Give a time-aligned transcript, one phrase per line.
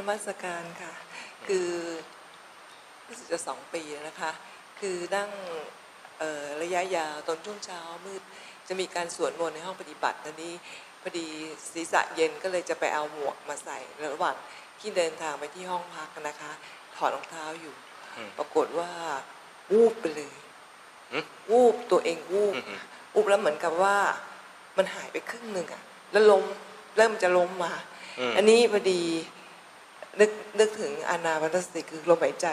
[0.00, 0.92] นมัสการค่ะ
[1.46, 1.68] คือ
[3.08, 4.32] รู้สึกจะสองปีแล้วนะคะ
[4.80, 5.30] คือนั่ง
[6.18, 8.22] เอ่อระยะยาวตอนช่วงเช้ามืด
[8.68, 10.54] จะมีการสวดมนต์ในห้องปฏิบัติตอนนี้
[11.02, 11.26] พอดี
[11.72, 13.78] ศีรษะเย็นก็เลยจะไปเอาหมวกมาใส่
[14.14, 14.36] ระหว่าง
[14.80, 16.52] ที่เดินทางไปที่ห้องพักนะคะ
[16.96, 17.74] ถอดรองเท้าอยู่
[18.16, 18.90] อืมปรากฏว่า
[19.72, 20.34] วูบไปเลย
[21.12, 22.80] อืมวูบตัวเองวูบอืมอืม
[23.14, 23.96] วูบแล้วเหมือนกับว่า
[24.76, 25.82] มันหายไปครึ่งหนึ่งอะ
[26.12, 26.44] แล้วล้ม
[26.96, 27.72] เริ่มจะล้มมา
[28.18, 29.02] อืมอันนี้พอดี
[30.20, 32.48] นึกนึกถึงอานาวันสติคือลมหายใจ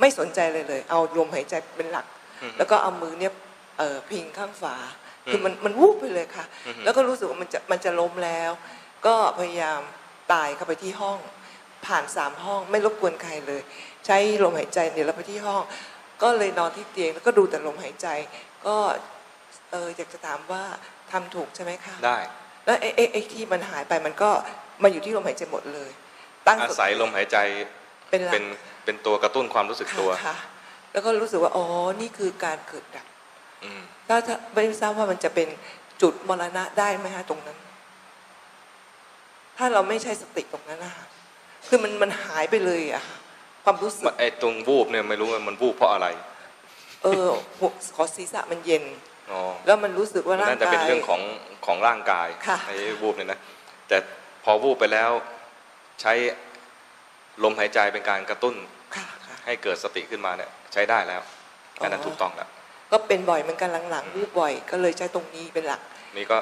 [0.00, 2.06] ไม่สนใจเลยเลย เอาลมหายใจเป็นหลัก
[2.42, 3.32] อืมแล้วก็เอามือเนี่ย
[3.78, 4.76] เอ่อพิงข้างฝา
[5.26, 8.50] อืมคือมันมันวูบไปเลยค่ะอืมแล้วก็รู้สึกว่ามันจะมันจะล้มแล้ว
[9.06, 9.80] ก็พยายาม
[10.32, 11.18] ตายเข้าไปที่ห้อง
[11.86, 13.62] ผ่านสามห้องไม่รบกวนใครเลย
[14.06, 15.62] ใช้ลมหายใจเนี่ยแล้วไปที่ห้อง
[16.22, 18.08] ก็เลยนอนที่เตียงแล้วก็ดูแต่ลมหายใจ
[18.66, 18.76] ก็
[19.70, 20.62] เอออยากจะถามว่า
[21.12, 22.18] ทำถูกใช่ไหมคะได้
[22.64, 24.30] แล้วไอ้ไอ้ไอ้ที่มันหายไปมันก็
[24.82, 25.90] มาอยู่ที่ลมหายใจหมดเลย
[26.46, 27.38] ตั้งอาศัยลมหายใจ
[28.10, 28.44] เป็นหลักเป็น
[28.84, 30.36] เป็นตัวกระตุ้นความรู้สึกค่ะตัวค่ะ
[30.92, 31.66] แล้วก็รู้สึกว่าอ๋อ
[32.00, 33.06] นี่คือการเกิดดับ
[33.64, 35.48] อืมถ้าถ้าไม่ทราบว่ามันจะเป็น
[36.02, 37.58] จุดมรณะได้ไหมฮะตรงนั้น
[39.56, 41.06] ถ้าเราไม่ใช้สติตรงนั้นนะคะ
[41.68, 43.16] คือมันมันหายไปเลยอะค่ะ
[43.64, 46.06] ความรู้สึกไอ้ตรงวูบเนี่ยไม่รู้ว่ามันวูบเพราะอะไร
[47.02, 48.84] เออหัวขอศีรษะมันเย็น
[49.30, 51.20] อ๋อแล้วมันรู้สึกว่าร่างน่าจะกาเป็นยเรื่องของ
[51.66, 53.38] ของร่างกายค่ะไอ้วูบเนี่ยนะ
[53.88, 53.96] แต่
[54.44, 55.10] พอวูบไปแล้ว
[56.00, 56.12] ใช้
[57.44, 58.54] ลมหายใจเป็นการกระตุ้น
[58.96, 61.22] ค่ะค่ะให้เกิดสติขึ้นมาเนี่ยใช้ได้แล้ว
[61.74, 62.48] แค่นั้นอ๋อถูกต้องแล้ว
[62.92, 65.80] ก็เป็นบ่อยเหมือนกันหลังๆวูบบ่อย ก็เลยใช้ตรงนี้เป็นหลัก
[66.16, 66.38] นี่ก็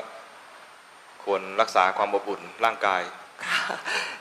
[1.24, 3.02] ควรรักษาความอบอุ่นร่างกาย
[3.46, 3.60] ค่ะ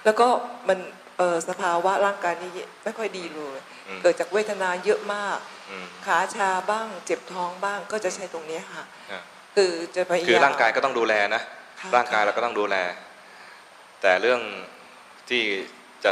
[0.05, 0.27] แล้วก็
[0.67, 0.79] มัน
[1.17, 2.51] เออสภาวะร่างกายนี่
[2.83, 9.21] ไม่ค่อยดีเลยอืมเกิดจากเวทนาเยอะมากอืมขาชาบ้าง เจ็บท้องบ้างก็จะใช้ตรงเนี้ยค่ะอะ
[9.55, 11.41] คือจะพยายามคือร่างกายก็ต้องดูแลนะ
[11.81, 12.75] ค่ะร่างกายเราก็ต้องดูแล
[14.01, 14.41] แต่เรื่อง
[15.29, 15.43] ที่
[16.05, 16.11] จะ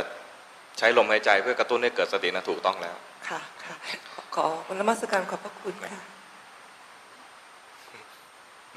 [0.78, 2.95] ใช้ลมหายใจเพื่อกระตุ้นให้เกิดสตินะถูกต้องแล้ว
[3.30, 3.76] ค่ะค่ะ
[4.36, 6.02] ขอขอนมัสการขอบพระคุณค่ะ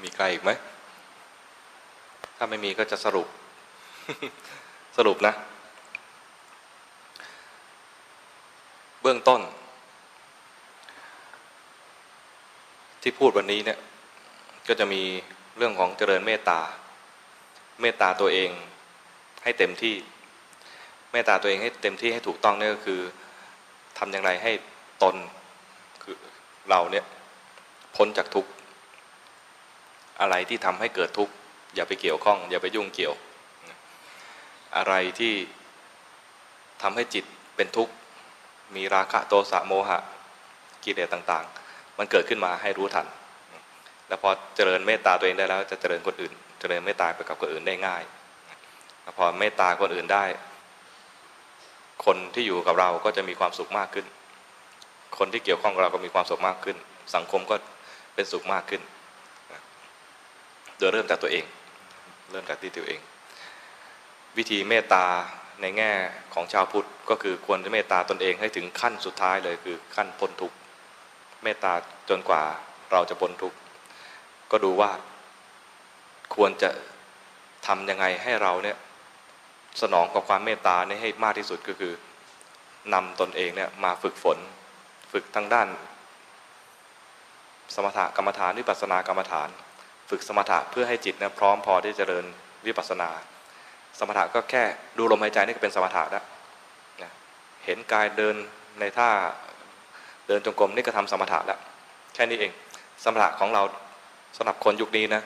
[0.03, 0.51] มีใครอีกไหม
[2.37, 3.27] ถ้าไม่มีก็จะสรุป
[4.97, 5.33] สรุปนะ
[9.01, 9.41] เบื้องต้น
[13.01, 13.79] ที่พูดวันนี้เนี่ย
[14.67, 15.01] ก็จะมี
[15.57, 16.59] เรื่องของเจริญเมตตา
[17.81, 18.49] เมตตาตัวเอง
[19.43, 23.01] ให้เต็มที่เมตตาตัวเองให้เต็มที่ให้ถูกต้องเนี่ยก็คือ
[23.97, 24.51] ทำอย่างไรให้
[25.03, 25.15] ตน
[26.03, 26.15] คือ
[26.69, 27.05] เราเนี่ย
[27.95, 28.49] พ้นจากทุกข์
[30.21, 31.33] อะไรที่ทำให้เกิดทุกข์
[31.75, 33.13] อย่าไปเกี่ยวข้อง อย่าไปยุ่งเกี่ยว
[34.77, 35.33] อะไรที่
[36.81, 37.93] ทำให้จิตเป็นทุกข์
[38.75, 39.99] มีราคะโทสะโมหะ
[40.83, 43.07] กิเลสต่างๆ มันเกิดขึ้นมาให้รู้ทัน
[44.07, 48.03] แล้วพอเจริญเมตตาตัวเองได้แล้วจะเจริญคนอื่น เจริญเมตตาไปกับคนอื่นได้ง่าย
[49.01, 50.23] แล้วพอเมตตาคนอื่นได้
[52.05, 54.05] คนที่อยู่กับเราก็จะมีความสุขมากขึ้น
[55.17, 56.77] คนที่เกี่ยวข้องกับเราก็มีความสุขมากขึ้น
[57.15, 57.55] สังคมก็
[58.15, 58.81] เป็นสุขมากขึ้น
[60.77, 61.45] โดยเริ่มจากตัวเอง
[62.31, 62.99] เริ่มจากที่ตัวเอง
[64.37, 65.05] วิธีเมตตา
[65.61, 65.91] ในแง่
[66.33, 70.55] ของชาวพุทธก็คือควรจะเมตตาตนเองให้ถึงขั้นสุดท้ายเลยคือขั้นพ้นทุกข์
[71.43, 71.73] เมตตา
[72.09, 72.43] จนกว่า
[72.91, 73.57] เราจะพ้นทุกข์
[74.51, 74.91] ก็ดูว่า
[76.35, 76.69] ควรจะ
[77.67, 78.77] ทำยังไงให้เราเนี่ย
[79.81, 81.93] สนองกับความเมตตานี่ให้มากที่สุดก็คือ
[82.93, 84.37] นำตนเองเนี่ยมาฝึกฝน
[85.11, 85.67] ฝึกทั้งด้าน
[87.75, 89.49] สมถกรรมฐานวิปัสสนากรรมฐาน
[90.09, 92.25] ฝึกสมถะเพื่อให้จิตเนี่ยพร้อมพอที่จะเจริญ
[92.65, 93.09] วิปัสสนา
[93.99, 94.63] สมถะก็แค่
[94.97, 96.23] ดูลมหายใจนี่ก็เป็นสมถะแล้ว
[97.01, 97.11] นะ
[97.65, 98.35] เห็นกายเดิน
[98.79, 99.09] ในท่า
[100.27, 101.59] เดินจงกรมนี่ก็ทำสมถะแล้ว
[102.13, 102.51] แค่นี้เอง
[103.03, 103.63] สมถะของเรา
[104.37, 105.21] สำหรับคนยุคนี้นะ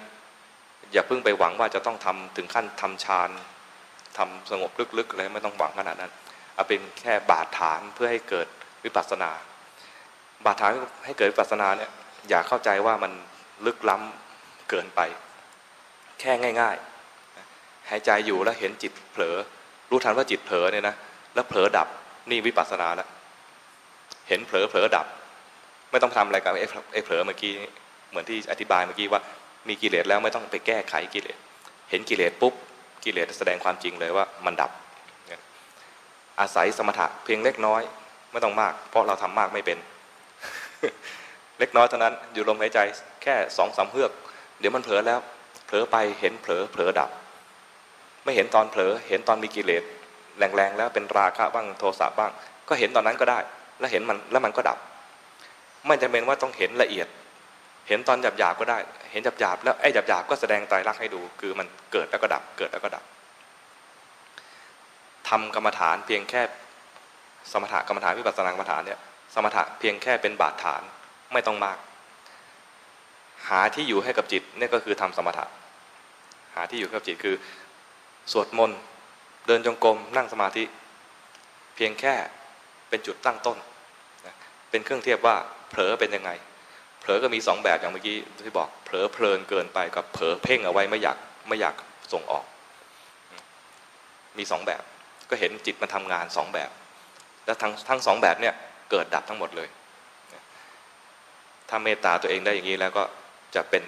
[0.93, 3.29] อย่าเพิ่งไปหวังว่าจะต้องทำถึงขั้นทำฌาน
[4.17, 6.11] ทำสงบลึกๆอะไรไม่ต้องหวังขนาดนั้น
[6.55, 8.47] เอาเป็นแค่บาดฐานเพื่อให้เกิด
[8.83, 9.31] วิปัสสนา
[10.45, 10.71] บาดฐาน
[11.05, 11.89] ให้เกิดวิปัสสนาเนี่ย
[12.29, 13.11] อย่าเข้าใจว่ามัน
[13.65, 15.01] ลึกล้ำเกินไป
[16.19, 16.31] แค่
[16.61, 19.35] ง่ายๆหายใจอยู่แล้วเห็นจิตเผลอ
[19.89, 20.95] รู้ทันว่าจิตเผลอเนี่ยนะ
[21.35, 21.88] แล้วเผลอดับ
[22.29, 23.07] นี่วิปัสสนาแล้ว
[24.27, 25.07] เห็นเผลอเผลอดับ
[25.91, 26.53] ไม่ต้องทำอะไรกับ
[26.94, 27.53] ไอ้เผลอเมื่อกี้
[28.09, 29.21] เหมือนที่อธิบายเมื่อกี้ว่า
[29.67, 31.38] มีกิเลสแล้วไม่ต้องไปแก้ไขกิเลส
[31.89, 32.53] เห็นกิเลสปุ๊บ
[33.04, 34.72] กิเลสแสดงความจริงเลยว่ามันดับ
[36.40, 37.81] อาศัยสมถะเพียงเล็กน้อย
[38.31, 39.78] ไม่ต้องมาก เพราะเราทำมากไม่เป็น
[41.60, 42.80] เล็กน้อยเท่านั้นอยู่ลมหายใจ
[43.24, 44.12] แค่สองสามเฮือก
[44.60, 45.19] เดี๋ยวมันเผลอแล้ว
[45.68, 47.10] เผลอไปเห็นเผลอเผลอดับ
[48.24, 49.84] ไม่เห็นตอนเผลอเห็นตอนมีกิเลส
[50.40, 52.31] แรงๆแล้วเป็นราคะบ้างโทสะบ้าง
[52.68, 53.40] ก็เห็นตอนนั้นก็ได้
[53.80, 54.78] แล้วเห็นมันแล้วมันก็ดับ
[55.88, 57.07] ไม่จำเป็นว่าต้องเห็นละเอียด
[57.89, 58.77] เห็นตอนหยาบๆก็ได้
[59.12, 63.03] เห็นหยาบๆแล้วไอ้หยาบๆก็แสดงไตรลักษณ์ให้ดู คือมันเกิดแล้วก็ดับ เกิดแล้วก็ดับ
[65.30, 66.41] ทำกรรมฐานเพียงแค่
[67.51, 69.00] สมถะกรรมฐานวิปัสสนากรรมฐานเนี่ย
[69.33, 70.81] สมถะเพียงแค่เป็นบาดฐาน
[71.33, 71.77] ไม่ต้องมาก
[73.47, 75.45] หาที่อยู่ให้กับจิตเนี่ยก็คือทำสมถะ
[76.56, 77.36] หาที่อยู่ให้กับจิตคือ
[78.31, 78.80] สวดมนต์
[79.47, 80.63] เดินจงกรมนั่งสมาธิ
[81.75, 82.13] เพียงแค่
[82.89, 83.57] เป็นจุดตั้งต้น
[84.69, 85.36] เป็นเครื่องเทียบว่า
[85.69, 86.31] เผลอเป็นยังไง
[87.00, 91.18] เผลอก็มีสองแบบอย่างเมื่อกี้ที่บอกเผลอเพลินเกินไปกับเผลอเพ่งเอาไว้ไม่อยาก
[91.48, 91.75] ไม่อยาก
[92.13, 92.46] ส่งออก
[94.38, 94.84] มีสองแบบ
[95.30, 96.69] ก็เห็นจิตมันทำงานสองแบบ
[97.46, 98.54] แล้วทั้งทั้งสองแบบเนี่ย
[98.92, 99.69] เกิดดับทั้งหมดเลย
[101.69, 103.04] ถ้าเมตตาตัวเองได้อย่างนี้แล้วก็
[103.56, 103.84] จะเป็น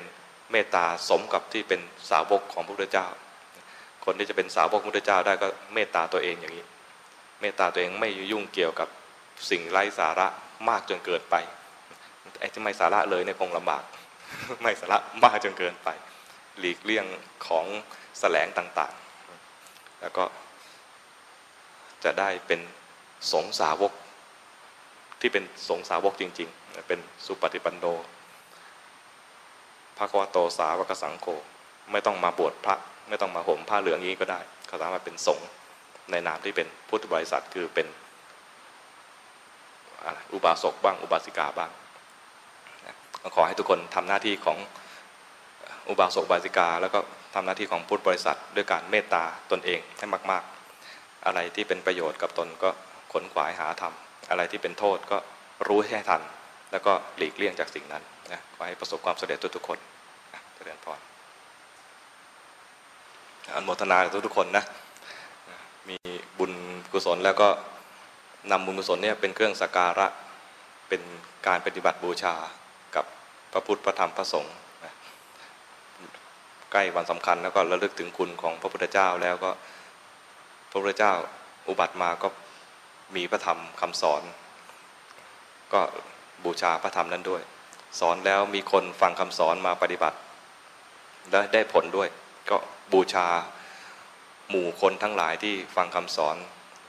[0.52, 3.08] เมตตาสมกับที่เป็นสาวกของพระพุทธเจ้า
[4.06, 6.66] คนที่จะเป็นสาวกพระพุทธเจ้าได้ก็เมตตาตัวเองอย่างนี้
[7.42, 8.90] เมตตาตัวเองไม่ยุ่งเกี่ยวกับ
[9.50, 10.28] สิ่งไร้สาระ
[10.70, 11.36] มากจนเกินไป
[12.42, 13.84] ไอ้ที่ไม่สาระเลยเนี่ยคงลำบาก
[14.62, 15.90] ไม่สาระมากจนเกินไป
[16.60, 17.06] หลีกเลี่ยง
[17.48, 17.66] ของ
[18.20, 20.24] แสลงต่างๆ แล้วก็
[22.04, 22.62] จะได้เป็น
[23.32, 23.92] สงสาวก
[25.20, 27.86] ที่เป็นสงสาวกจริง ๆ เป็นสุปฏิปันโน
[29.98, 31.28] ภะควโตสาวกสังโฆ
[31.92, 32.76] ไม่ต้องมาบวชพระ
[33.10, 35.48] ไม่ต้องมาห่มผ้าเหลืองอย่างนี้ก็ได้เขาสามารถเป็นสงฆ์
[36.12, 37.88] ในนามที่เป็นพุทธบริษัทคือเป็น
[40.34, 41.72] อุบาสกบ้าง อุบาสิกาบ้าง
[43.36, 44.58] ขอให้ทุกคนทำหน้าที่ของ
[45.90, 47.00] อุบาสกบาสิกา แล้วก็
[47.36, 50.44] ทำหน้าที่ของพุทธบริษัท ด้วยการเมตตาตนเองให้มาก
[50.84, 52.70] ๆ อะไรที่เป็นประโยชน์กับตนก็
[53.14, 55.18] ขนขวายหาทำอะไรที่เป็นโทษก็
[55.68, 56.22] รู้ให้ทัน
[56.72, 59.78] แล้วก็หลีกเลี่ยงจากสิ่งนั้นนะขอให้ประสบความสำเร็จทุกๆคน
[60.34, 61.00] นะเจริญพร
[63.54, 64.64] อนุโมทนาทุกๆคนนะ
[65.90, 65.98] มี
[66.38, 66.54] บุญ
[66.92, 67.50] กุศลแล้วก็
[68.52, 70.08] นำบุญกุศลเนี่ยเป็นเครื่องสักการะ
[70.90, 71.02] เป็น
[71.48, 72.36] การปฏิบัติบูชา
[73.54, 74.56] พระพุทธพระธรรมพระสงฆ์
[76.72, 79.52] ใกล้วันสำคัญแล้วก็ระลึกถึงคุณของพระพุทธเจ้าแล้วก็
[80.70, 81.14] พระพุทธเจ้า
[81.68, 82.28] อุบัติมาก็
[83.16, 84.22] มีพระธรรมคำสอน
[85.74, 85.82] ก็
[86.44, 87.42] บูชาพระธรรมนั้นด้วย
[88.00, 90.18] สอนแล้วมีคนฟังคำสอนมาปฏิบัติ
[91.32, 92.10] และได้ผลด้วย
[92.50, 92.58] ก็
[92.94, 93.28] บูชา
[94.50, 96.36] หมู่คนทั้งหลายที่ฟังคำสอน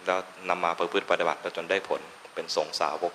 [0.06, 0.19] แล้ว
[0.49, 2.00] นำมาประพฤติปฏิบัติจนได้ผล
[2.35, 3.12] เป็นสงสาวก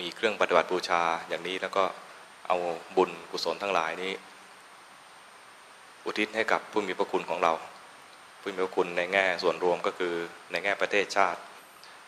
[0.00, 1.84] มีเครื่องปฏิบัติบูชาอย่างนี้แล้วก็
[2.46, 2.56] เอา
[2.96, 4.12] บุญกุศลทั้งหลายนี้
[6.04, 7.52] อุทิศให้กับผู้มีพระคุณของเรา
[8.40, 10.14] ผู้มีพระคุณในแง่ส่วนรวมก็คือ
[10.50, 11.40] ในแง่ประเทศชาติ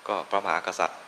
[0.09, 1.01] ก็พระมหากษัตริย์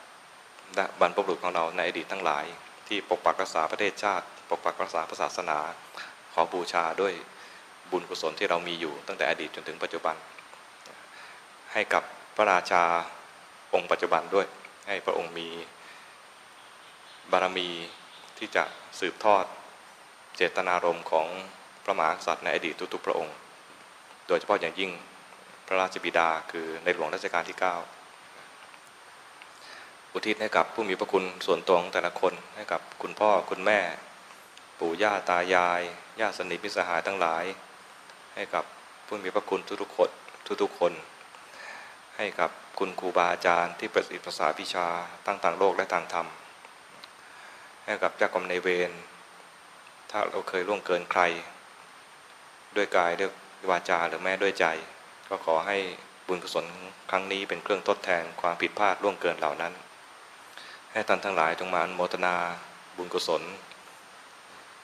[0.77, 2.45] และบรรพบุรุษของเราในอดีตทั้งหลาย
[2.89, 5.59] ที่ปกปักรักษาประเทศชาติ ปกปักรักษาศาสนา
[6.35, 7.13] ขอบูชาด้วย
[7.91, 10.17] บุญกุศลที่เรามีอยู่ตั้งแต่อดีตจนถึงปัจจุบัน
[11.73, 12.03] ให้กับ
[12.37, 12.83] พระราชา
[13.75, 14.47] องค์ปัจจุบันด้วย
[14.89, 15.49] ให้พระองค์มี
[17.33, 17.69] บารมี
[18.39, 18.65] ที่จะ
[19.01, 19.45] สืบทอด
[20.37, 21.29] เจตนารมณ์ของ
[21.85, 23.35] พระมหากษัตริย์ในอดีตทุกๆพระองค์
[24.29, 24.91] โดยเฉพาะอย่างยิ่ง
[25.67, 27.65] พระราชบิดาคือในหลวงรัชกาลที่ 9
[30.13, 33.81] อุทิศให้กับผู้มีพระคุณส่วนตัวของแต่ละคนให้กับคุณพ่อคุณแม่
[34.79, 35.83] ปู่ย่าตายาย
[36.21, 37.45] ญาติสนิทมิสหายทั้งหลาย
[38.35, 38.65] ให้กับ
[39.07, 40.11] ผู้มีพระคุณทุกๆคน
[40.63, 40.93] ทุกๆคน
[42.17, 44.87] ให้กับคุณครูบาอาจารย์ที่ประสิทธิ์ภาษาพิชา
[45.27, 46.27] ตั้งทางโลกและทางธรรม
[47.85, 48.93] ให้กับเจ้ากรรมนายเวร
[50.11, 51.23] ถ้าเราเคยล่วงเกินใคร
[52.77, 53.31] ด้วยกายด้วย
[53.71, 54.67] วาจาหรือแม้ด้วยใจ
[55.29, 55.79] ก็ขอให้
[56.27, 56.67] บุญกุศล
[57.11, 59.73] ครั้งนี้เป็นเครื่องทดแทนความผิดพลาดล่วงเกินเหล่านั้น
[60.93, 62.37] ให้ท่านทั้งหลายจงมาอนุโมทนา
[62.97, 63.43] บุญกุศล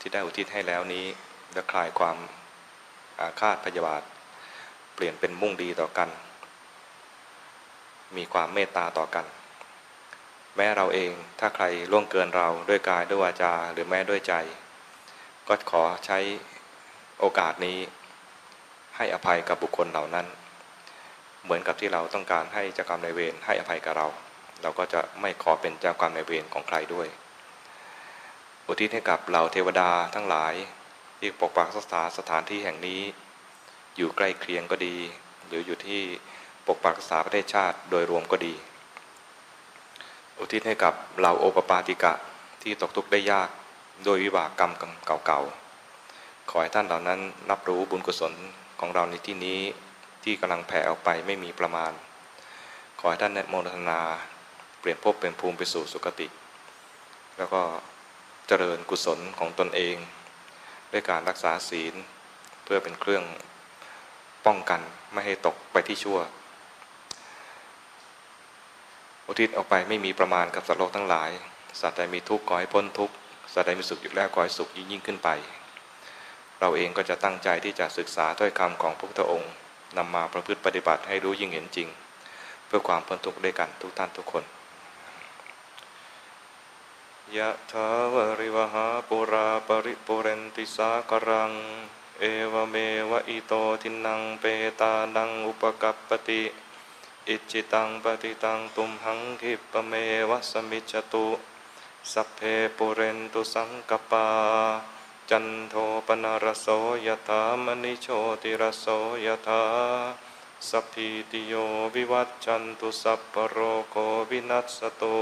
[0.01, 1.05] ที่ได้อุทิศให้แล้วนี้
[1.53, 2.17] และคลายความ
[3.21, 4.03] อาฆาตพยาบาท
[4.95, 6.09] เปลี่ยนเป็นมุ่งดีต่อกัน
[8.17, 9.25] มีความเมตตาต่อกัน
[10.57, 11.11] แม้เราเอง
[11.41, 14.35] ถ้าใครล่วงเกินเราด้วยกายด้วยวาจาหรือแม้ด้วยใจ
[15.49, 16.19] ก็ขอใช้
[17.21, 17.79] โอกาสนี้
[18.97, 20.27] ให้อภัยกับบุคคลเหล่านั้น
[21.45, 24.09] เหมือนกับที่เราต้องการให้เจ้ากรรมนายเวรให้อภัยกับเรา
[24.63, 27.09] เราก็จะไม่ขอเป็นเจ้ากรรมนายเวรของใครด้วย
[28.67, 30.55] อุทิศให้กับเหล่าเทวดาทั้งหลาย
[31.19, 33.01] ที่ปกปักรักษาสถานที่แห่งนี้
[33.97, 34.97] อยู่ใกล้เคียงก็ดี
[35.47, 36.03] หรืออยู่ที่
[36.67, 38.55] ปกปักรักษาประเทศชาติโดยรวมก็ดี
[40.39, 42.13] อุทิศให้กับเหล่าโอปปาติกะ
[42.63, 43.49] ที่ตกทุกข์ได้ยาก
[44.05, 44.73] โดยวิบากกรรม
[45.27, 48.33] เก่าๆ ขอให้ท่านเหล่านั้นรับรู้บุญกุศล
[48.81, 49.61] ของเราในที่นี้
[50.25, 51.93] ที่กำลังแผ่ออกไปไม่มีประมาณ
[52.99, 54.01] ขอให้ท่านโมทนา
[54.81, 56.29] เปลี่ยนภพเป็นภูมิไปสู่สุคติ
[57.37, 57.63] แล้วก็
[58.47, 59.97] เจริญกุศลของตนเอง
[60.93, 61.95] ด้วยการรักษาศีล
[62.65, 63.25] เพื่อเป็นเครื่อง
[64.47, 64.81] ป้องกัน
[65.13, 66.19] ไม่ให้ตกไปที่ชั่ว
[69.27, 71.31] อุทิศออกไปไม่มีประมาณกับสัตว์โลกทั้งหลาย
[71.81, 73.15] สัตว์ใดมีทุกข์ขอให้พ้นทุกข์
[73.53, 75.29] สัตว์ใดมีสุขอยู่แล้วขอให้สุขยิ่งยิ่งขึ้นไป
[76.61, 79.53] เราเองก็จะตั้งใจที่จะศึกษาถ้อยคำของพระพุทธองค์
[79.97, 81.89] นำมาประพฤติปฏิบัติให้รู้ยิ่งเห็นจริง
[82.67, 84.45] เพื่อความพ้นทุกข์ด้วยกันทุกท่านทุกคน
[87.37, 91.53] ยะถา วาริวะหาปูรา ปะริปูเรนติสาคะรัง
[92.21, 92.77] เอวะเม
[93.11, 93.53] วะอิโต
[93.83, 94.45] ทินนังเป
[94.81, 96.43] ตานังอุปะกัปปะติ
[97.29, 99.93] อิจฉิตังปัตถิตังตุมหัง ขิปปะเม
[100.31, 101.27] วะ สะมิชฌะตุ
[102.13, 102.41] สัพเพ
[102.77, 104.27] ปูเรนตุสังกัปปา
[105.31, 105.75] จันโท
[106.07, 106.67] ปัณณะระโส
[107.07, 108.07] ยะถา มะณิโช
[108.43, 108.87] ติระโส
[109.27, 109.63] ยะถา
[110.69, 111.55] สัพพีติโย
[111.95, 113.59] วิวัชชันตุสัพพะโร
[113.91, 113.97] โค
[114.31, 115.17] วินัสตุ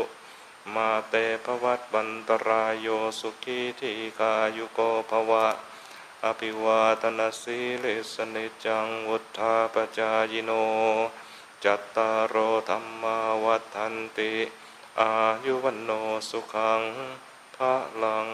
[0.75, 2.89] มาเตภวัตวันตรายโย
[3.21, 4.81] สุขีทีคายุโก
[5.11, 5.47] ภวะ
[6.25, 10.51] อภิวาทนาสีลิสนิจจังวุธาปจายโน
[11.65, 12.37] จัตตารโอ
[12.69, 14.33] ธรรมาวัฏันติ
[15.01, 15.13] อา
[15.45, 15.91] ยุวันโน
[16.31, 16.83] สุขัง
[17.57, 18.29] พระลัง